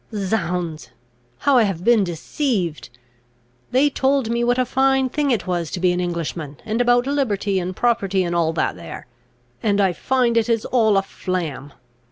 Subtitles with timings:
[0.15, 0.89] "Zounds,
[1.45, 2.89] how I have been deceived!
[3.69, 7.05] They told me what a fine thing it was to be an Englishman, and about
[7.05, 9.05] liberty and property, and all that there;
[9.61, 11.73] and I find it is all a flam.